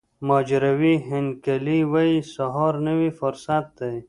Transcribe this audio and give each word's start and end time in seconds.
مارجوري 0.27 0.93
هینکلي 1.09 1.79
وایي 1.91 2.17
سهار 2.35 2.73
نوی 2.87 3.09
فرصت 3.19 3.65
دی. 3.77 3.97